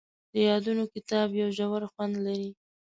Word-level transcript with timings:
د 0.33 0.35
یادونو 0.49 0.83
کتاب 0.93 1.27
یو 1.41 1.49
ژور 1.57 1.83
خوند 1.91 2.13
لري. 2.25 2.49